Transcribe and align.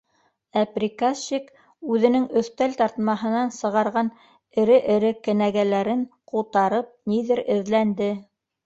Ә 0.59 0.61
приказчик 0.77 1.51
үҙенең 1.97 2.25
өҫтәл 2.41 2.73
тартмаһынан 2.81 3.53
сығарған 3.61 4.11
эре-эре 4.63 5.15
кенәгәләрен 5.29 6.05
ҡутарып 6.35 6.95
ниҙер 7.15 7.49
эҙләнде. 7.61 8.15